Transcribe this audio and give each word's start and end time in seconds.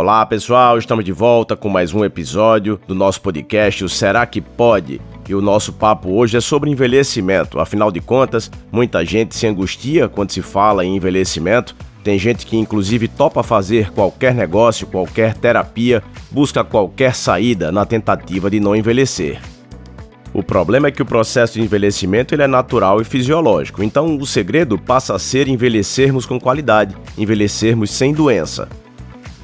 Olá 0.00 0.24
pessoal, 0.24 0.78
estamos 0.78 1.04
de 1.04 1.12
volta 1.12 1.54
com 1.54 1.68
mais 1.68 1.92
um 1.92 2.02
episódio 2.02 2.80
do 2.88 2.94
nosso 2.94 3.20
podcast 3.20 3.84
o 3.84 3.88
Será 3.88 4.24
que 4.24 4.40
Pode? 4.40 4.98
E 5.28 5.34
o 5.34 5.42
nosso 5.42 5.74
papo 5.74 6.08
hoje 6.14 6.38
é 6.38 6.40
sobre 6.40 6.70
envelhecimento. 6.70 7.60
Afinal 7.60 7.92
de 7.92 8.00
contas, 8.00 8.50
muita 8.72 9.04
gente 9.04 9.36
se 9.36 9.46
angustia 9.46 10.08
quando 10.08 10.30
se 10.30 10.40
fala 10.40 10.86
em 10.86 10.96
envelhecimento. 10.96 11.76
Tem 12.02 12.18
gente 12.18 12.46
que 12.46 12.56
inclusive 12.56 13.08
topa 13.08 13.42
fazer 13.42 13.90
qualquer 13.90 14.34
negócio, 14.34 14.86
qualquer 14.86 15.34
terapia, 15.34 16.02
busca 16.30 16.64
qualquer 16.64 17.14
saída 17.14 17.70
na 17.70 17.84
tentativa 17.84 18.48
de 18.48 18.58
não 18.58 18.74
envelhecer. 18.74 19.38
O 20.32 20.42
problema 20.42 20.88
é 20.88 20.90
que 20.90 21.02
o 21.02 21.06
processo 21.06 21.58
de 21.58 21.60
envelhecimento 21.60 22.34
ele 22.34 22.42
é 22.42 22.46
natural 22.46 23.02
e 23.02 23.04
fisiológico, 23.04 23.82
então 23.82 24.16
o 24.16 24.24
segredo 24.24 24.78
passa 24.78 25.14
a 25.14 25.18
ser 25.18 25.46
envelhecermos 25.46 26.24
com 26.24 26.40
qualidade, 26.40 26.96
envelhecermos 27.18 27.90
sem 27.90 28.14
doença. 28.14 28.66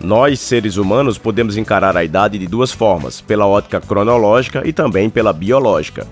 Nós, 0.00 0.38
seres 0.38 0.76
humanos, 0.76 1.18
podemos 1.18 1.56
encarar 1.56 1.96
a 1.96 2.04
idade 2.04 2.38
de 2.38 2.46
duas 2.46 2.70
formas, 2.70 3.20
pela 3.20 3.46
ótica 3.46 3.80
cronológica 3.80 4.62
e 4.64 4.72
também 4.72 5.10
pela 5.10 5.32
biológica. 5.32 6.06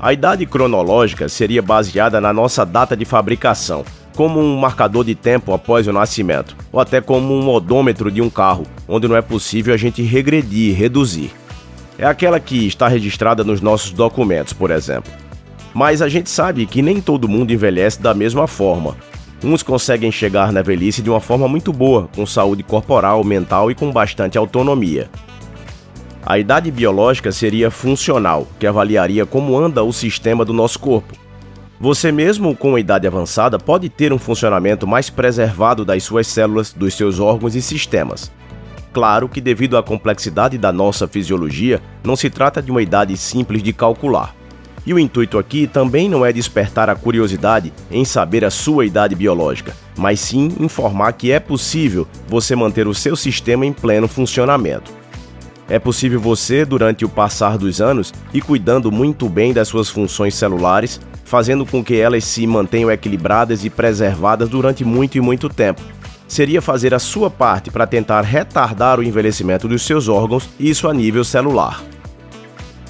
A 0.00 0.12
idade 0.12 0.46
cronológica 0.46 1.28
seria 1.28 1.60
baseada 1.60 2.18
na 2.20 2.32
nossa 2.32 2.64
data 2.64 2.96
de 2.96 3.04
fabricação, 3.04 3.84
como 4.16 4.40
um 4.40 4.56
marcador 4.56 5.04
de 5.04 5.14
tempo 5.14 5.52
após 5.52 5.86
o 5.86 5.92
nascimento, 5.92 6.56
ou 6.72 6.80
até 6.80 7.02
como 7.02 7.34
um 7.34 7.48
odômetro 7.50 8.10
de 8.10 8.22
um 8.22 8.30
carro, 8.30 8.66
onde 8.88 9.06
não 9.06 9.14
é 9.14 9.20
possível 9.20 9.74
a 9.74 9.76
gente 9.76 10.02
regredir, 10.02 10.74
reduzir. 10.74 11.30
É 11.98 12.06
aquela 12.06 12.40
que 12.40 12.66
está 12.66 12.88
registrada 12.88 13.44
nos 13.44 13.60
nossos 13.60 13.92
documentos, 13.92 14.54
por 14.54 14.70
exemplo. 14.70 15.12
Mas 15.74 16.00
a 16.00 16.08
gente 16.08 16.30
sabe 16.30 16.64
que 16.64 16.80
nem 16.80 17.02
todo 17.02 17.28
mundo 17.28 17.52
envelhece 17.52 18.00
da 18.00 18.14
mesma 18.14 18.46
forma, 18.46 18.96
Uns 19.42 19.62
conseguem 19.62 20.12
chegar 20.12 20.52
na 20.52 20.60
velhice 20.60 21.00
de 21.00 21.08
uma 21.08 21.20
forma 21.20 21.48
muito 21.48 21.72
boa, 21.72 22.08
com 22.14 22.26
saúde 22.26 22.62
corporal, 22.62 23.24
mental 23.24 23.70
e 23.70 23.74
com 23.74 23.90
bastante 23.90 24.36
autonomia. 24.36 25.08
A 26.24 26.38
idade 26.38 26.70
biológica 26.70 27.32
seria 27.32 27.70
funcional, 27.70 28.46
que 28.58 28.66
avaliaria 28.66 29.24
como 29.24 29.58
anda 29.58 29.82
o 29.82 29.92
sistema 29.92 30.44
do 30.44 30.52
nosso 30.52 30.78
corpo. 30.78 31.14
Você 31.80 32.12
mesmo 32.12 32.54
com 32.54 32.78
idade 32.78 33.06
avançada 33.06 33.58
pode 33.58 33.88
ter 33.88 34.12
um 34.12 34.18
funcionamento 34.18 34.86
mais 34.86 35.08
preservado 35.08 35.82
das 35.82 36.02
suas 36.02 36.26
células, 36.26 36.74
dos 36.74 36.92
seus 36.92 37.18
órgãos 37.18 37.54
e 37.54 37.62
sistemas. 37.62 38.30
Claro 38.92 39.30
que 39.30 39.40
devido 39.40 39.78
à 39.78 39.82
complexidade 39.82 40.58
da 40.58 40.70
nossa 40.70 41.08
fisiologia, 41.08 41.80
não 42.04 42.16
se 42.16 42.28
trata 42.28 42.60
de 42.60 42.70
uma 42.70 42.82
idade 42.82 43.16
simples 43.16 43.62
de 43.62 43.72
calcular. 43.72 44.34
E 44.86 44.94
o 44.94 44.98
intuito 44.98 45.38
aqui 45.38 45.66
também 45.66 46.08
não 46.08 46.24
é 46.24 46.32
despertar 46.32 46.88
a 46.88 46.94
curiosidade 46.94 47.72
em 47.90 48.04
saber 48.04 48.44
a 48.44 48.50
sua 48.50 48.86
idade 48.86 49.14
biológica, 49.14 49.74
mas 49.96 50.20
sim 50.20 50.50
informar 50.58 51.12
que 51.12 51.30
é 51.30 51.38
possível 51.38 52.06
você 52.26 52.56
manter 52.56 52.88
o 52.88 52.94
seu 52.94 53.14
sistema 53.14 53.66
em 53.66 53.72
pleno 53.72 54.08
funcionamento. 54.08 54.90
É 55.68 55.78
possível 55.78 56.18
você, 56.18 56.64
durante 56.64 57.04
o 57.04 57.08
passar 57.08 57.56
dos 57.56 57.80
anos, 57.80 58.12
ir 58.34 58.40
cuidando 58.40 58.90
muito 58.90 59.28
bem 59.28 59.52
das 59.52 59.68
suas 59.68 59.88
funções 59.88 60.34
celulares, 60.34 61.00
fazendo 61.24 61.64
com 61.64 61.84
que 61.84 61.94
elas 61.94 62.24
se 62.24 62.44
mantenham 62.44 62.90
equilibradas 62.90 63.64
e 63.64 63.70
preservadas 63.70 64.48
durante 64.48 64.84
muito 64.84 65.16
e 65.16 65.20
muito 65.20 65.48
tempo. 65.48 65.80
Seria 66.26 66.60
fazer 66.60 66.92
a 66.92 66.98
sua 66.98 67.30
parte 67.30 67.70
para 67.70 67.86
tentar 67.86 68.22
retardar 68.22 68.98
o 68.98 69.02
envelhecimento 69.02 69.68
dos 69.68 69.82
seus 69.82 70.08
órgãos, 70.08 70.48
isso 70.58 70.88
a 70.88 70.94
nível 70.94 71.22
celular. 71.22 71.80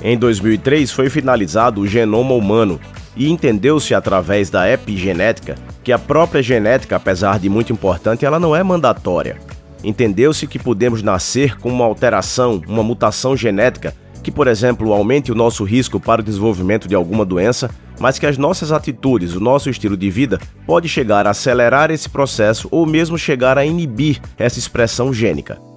Em 0.02 0.16
2003 0.16 0.90
foi 0.90 1.10
finalizado 1.10 1.82
o 1.82 1.86
genoma 1.86 2.32
humano 2.32 2.80
e 3.14 3.28
entendeu-se 3.28 3.94
através 3.94 4.48
da 4.48 4.70
epigenética 4.70 5.56
que 5.84 5.92
a 5.92 5.98
própria 5.98 6.42
genética, 6.42 6.96
apesar 6.96 7.38
de 7.38 7.48
muito 7.48 7.72
importante, 7.72 8.24
ela 8.24 8.40
não 8.40 8.56
é 8.56 8.62
mandatória. 8.62 9.38
Entendeu-se 9.84 10.46
que 10.46 10.58
podemos 10.58 11.02
nascer 11.02 11.58
com 11.58 11.70
uma 11.70 11.84
alteração, 11.84 12.62
uma 12.66 12.82
mutação 12.82 13.36
genética 13.36 13.94
que, 14.22 14.30
por 14.30 14.46
exemplo, 14.46 14.92
aumente 14.92 15.32
o 15.32 15.34
nosso 15.34 15.64
risco 15.64 15.98
para 15.98 16.20
o 16.20 16.24
desenvolvimento 16.24 16.86
de 16.86 16.94
alguma 16.94 17.24
doença, 17.24 17.70
mas 17.98 18.18
que 18.18 18.26
as 18.26 18.38
nossas 18.38 18.72
atitudes, 18.72 19.34
o 19.34 19.40
nosso 19.40 19.68
estilo 19.68 19.96
de 19.96 20.10
vida, 20.10 20.38
pode 20.66 20.88
chegar 20.88 21.26
a 21.26 21.30
acelerar 21.30 21.90
esse 21.90 22.08
processo 22.08 22.68
ou 22.70 22.86
mesmo 22.86 23.18
chegar 23.18 23.58
a 23.58 23.64
inibir 23.64 24.20
essa 24.38 24.58
expressão 24.58 25.12
gênica. 25.12 25.69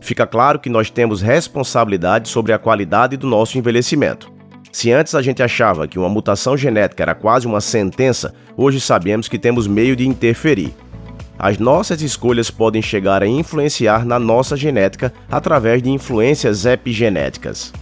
Fica 0.00 0.26
claro 0.26 0.58
que 0.58 0.68
nós 0.68 0.90
temos 0.90 1.20
responsabilidade 1.20 2.28
sobre 2.28 2.52
a 2.52 2.58
qualidade 2.58 3.16
do 3.16 3.26
nosso 3.26 3.58
envelhecimento. 3.58 4.32
Se 4.70 4.92
antes 4.92 5.14
a 5.14 5.22
gente 5.22 5.42
achava 5.42 5.88
que 5.88 5.98
uma 5.98 6.08
mutação 6.08 6.56
genética 6.56 7.02
era 7.02 7.14
quase 7.14 7.46
uma 7.46 7.60
sentença, 7.60 8.32
hoje 8.56 8.80
sabemos 8.80 9.28
que 9.28 9.38
temos 9.38 9.66
meio 9.66 9.96
de 9.96 10.06
interferir. 10.06 10.74
As 11.38 11.58
nossas 11.58 12.02
escolhas 12.02 12.50
podem 12.50 12.82
chegar 12.82 13.22
a 13.22 13.26
influenciar 13.26 14.04
na 14.04 14.18
nossa 14.18 14.56
genética 14.56 15.12
através 15.30 15.82
de 15.82 15.90
influências 15.90 16.66
epigenéticas. 16.66 17.72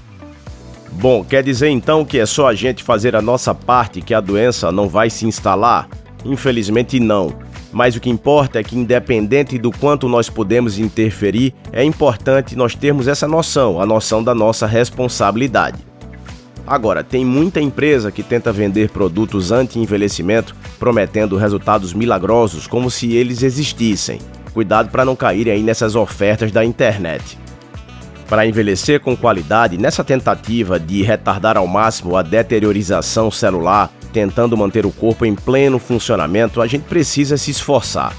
Bom, 0.92 1.24
quer 1.24 1.42
dizer 1.42 1.68
então 1.68 2.04
que 2.04 2.18
é 2.18 2.26
só 2.26 2.48
a 2.48 2.54
gente 2.54 2.82
fazer 2.82 3.16
a 3.16 3.22
nossa 3.22 3.54
parte 3.54 4.00
que 4.00 4.14
a 4.14 4.20
doença 4.20 4.70
não 4.70 4.88
vai 4.88 5.10
se 5.10 5.26
instalar? 5.26 5.88
Infelizmente 6.24 6.98
não. 7.00 7.45
Mas 7.72 7.96
o 7.96 8.00
que 8.00 8.08
importa 8.08 8.58
é 8.58 8.62
que, 8.62 8.76
independente 8.76 9.58
do 9.58 9.70
quanto 9.70 10.08
nós 10.08 10.30
podemos 10.30 10.78
interferir, 10.78 11.54
é 11.72 11.84
importante 11.84 12.56
nós 12.56 12.74
termos 12.74 13.08
essa 13.08 13.26
noção, 13.28 13.80
a 13.80 13.86
noção 13.86 14.22
da 14.22 14.34
nossa 14.34 14.66
responsabilidade. 14.66 15.84
Agora, 16.66 17.04
tem 17.04 17.24
muita 17.24 17.60
empresa 17.60 18.10
que 18.10 18.24
tenta 18.24 18.52
vender 18.52 18.90
produtos 18.90 19.52
anti-envelhecimento, 19.52 20.54
prometendo 20.78 21.36
resultados 21.36 21.94
milagrosos 21.94 22.66
como 22.66 22.90
se 22.90 23.14
eles 23.14 23.42
existissem. 23.42 24.18
Cuidado 24.52 24.90
para 24.90 25.04
não 25.04 25.14
cair 25.14 25.48
aí 25.48 25.62
nessas 25.62 25.94
ofertas 25.94 26.50
da 26.50 26.64
internet. 26.64 27.38
Para 28.28 28.44
envelhecer 28.46 29.00
com 29.00 29.16
qualidade, 29.16 29.78
nessa 29.78 30.02
tentativa 30.02 30.80
de 30.80 31.02
retardar 31.02 31.56
ao 31.56 31.66
máximo 31.68 32.16
a 32.16 32.22
deteriorização 32.22 33.30
celular, 33.30 33.92
tentando 34.12 34.56
manter 34.56 34.86
o 34.86 34.90
corpo 34.90 35.24
em 35.24 35.34
pleno 35.34 35.78
funcionamento, 35.78 36.60
a 36.60 36.66
gente 36.66 36.84
precisa 36.84 37.36
se 37.36 37.50
esforçar. 37.50 38.14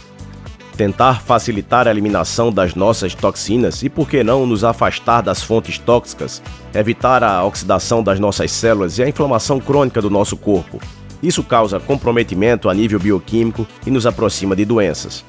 Tentar 0.76 1.22
facilitar 1.22 1.88
a 1.88 1.92
eliminação 1.92 2.52
das 2.52 2.76
nossas 2.76 3.16
toxinas 3.16 3.82
e, 3.82 3.90
por 3.90 4.08
que 4.08 4.24
não, 4.24 4.46
nos 4.46 4.64
afastar 4.64 5.22
das 5.22 5.42
fontes 5.42 5.80
tóxicas, 5.80 6.42
evitar 6.74 7.24
a 7.24 7.44
oxidação 7.44 8.04
das 8.04 8.20
nossas 8.20 8.52
células 8.52 8.98
e 8.98 9.04
a 9.04 9.10
inflamação 9.10 9.60
crônica 9.60 10.02
do 10.02 10.10
nosso 10.10 10.38
corpo. 10.38 10.80
Isso 11.22 11.44
causa 11.44 11.80
comprometimento 11.80 12.70
a 12.70 12.74
nível 12.74 13.00
bioquímico 13.00 13.66
e 13.86 13.92
nos 13.92 14.06
aproxima 14.06 14.56
de 14.56 14.66
doenças. 14.66 15.26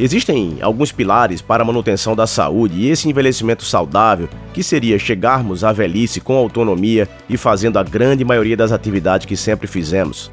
Existem 0.00 0.58
alguns 0.62 0.90
pilares 0.90 1.42
para 1.42 1.62
a 1.62 1.66
manutenção 1.66 2.16
da 2.16 2.26
saúde 2.26 2.80
e 2.80 2.88
esse 2.88 3.08
envelhecimento 3.08 3.64
saudável, 3.64 4.28
que 4.54 4.62
seria 4.62 4.98
chegarmos 4.98 5.64
à 5.64 5.72
velhice 5.72 6.20
com 6.20 6.36
autonomia 6.36 7.08
e 7.28 7.36
fazendo 7.36 7.78
a 7.78 7.82
grande 7.82 8.24
maioria 8.24 8.56
das 8.56 8.72
atividades 8.72 9.26
que 9.26 9.36
sempre 9.36 9.66
fizemos. 9.66 10.30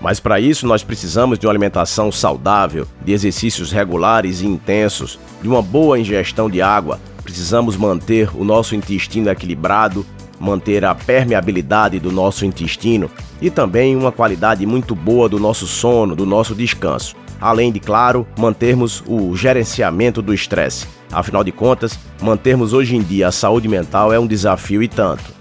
Mas 0.00 0.20
para 0.20 0.40
isso 0.40 0.66
nós 0.66 0.82
precisamos 0.82 1.38
de 1.38 1.46
uma 1.46 1.52
alimentação 1.52 2.10
saudável, 2.10 2.86
de 3.04 3.12
exercícios 3.12 3.72
regulares 3.72 4.40
e 4.40 4.46
intensos, 4.46 5.18
de 5.42 5.48
uma 5.48 5.60
boa 5.60 5.98
ingestão 5.98 6.48
de 6.48 6.62
água. 6.62 7.00
Precisamos 7.22 7.76
manter 7.76 8.30
o 8.34 8.44
nosso 8.44 8.74
intestino 8.74 9.28
equilibrado, 9.28 10.06
manter 10.40 10.84
a 10.84 10.94
permeabilidade 10.94 11.98
do 11.98 12.12
nosso 12.12 12.46
intestino 12.46 13.10
e 13.40 13.50
também 13.50 13.96
uma 13.96 14.12
qualidade 14.12 14.64
muito 14.66 14.94
boa 14.94 15.28
do 15.28 15.38
nosso 15.38 15.66
sono, 15.66 16.14
do 16.16 16.26
nosso 16.26 16.54
descanso 16.54 17.16
além 17.40 17.70
de, 17.70 17.80
claro, 17.80 18.26
mantermos 18.38 19.02
o 19.06 19.34
gerenciamento 19.36 20.20
do 20.20 20.34
estresse. 20.34 20.86
Afinal 21.10 21.42
de 21.42 21.52
contas, 21.52 21.98
mantermos 22.20 22.72
hoje 22.72 22.96
em 22.96 23.02
dia 23.02 23.28
a 23.28 23.32
saúde 23.32 23.68
mental 23.68 24.12
é 24.12 24.18
um 24.18 24.26
desafio 24.26 24.82
e 24.82 24.88
tanto. 24.88 25.38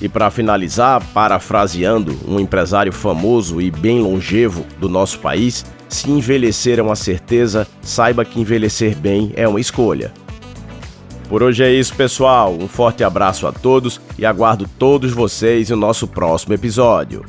E 0.00 0.08
para 0.08 0.30
finalizar, 0.30 1.02
parafraseando 1.12 2.16
um 2.26 2.40
empresário 2.40 2.92
famoso 2.92 3.60
e 3.60 3.70
bem 3.70 4.00
longevo 4.00 4.64
do 4.78 4.88
nosso 4.88 5.18
país, 5.20 5.64
se 5.88 6.10
envelhecer 6.10 6.78
é 6.78 6.82
uma 6.82 6.96
certeza, 6.96 7.68
saiba 7.80 8.24
que 8.24 8.40
envelhecer 8.40 8.96
bem 8.96 9.32
é 9.36 9.46
uma 9.46 9.60
escolha. 9.60 10.12
Por 11.32 11.42
hoje 11.42 11.64
é 11.64 11.72
isso, 11.72 11.96
pessoal. 11.96 12.52
Um 12.52 12.68
forte 12.68 13.02
abraço 13.02 13.46
a 13.46 13.52
todos 13.52 13.98
e 14.18 14.26
aguardo 14.26 14.68
todos 14.78 15.12
vocês 15.12 15.70
no 15.70 15.76
nosso 15.76 16.06
próximo 16.06 16.52
episódio. 16.52 17.24